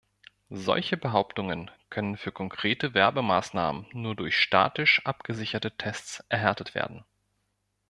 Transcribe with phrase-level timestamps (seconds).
[0.55, 7.05] Solche Behauptungen können für konkrete Werbemaßnahmen nur durch statistisch abgesicherte Tests erhärtet werden.